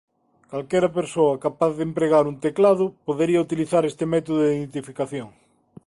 [0.51, 5.29] Calquera persoa capaz de empregar un teclado podería utilizar este método de identificación.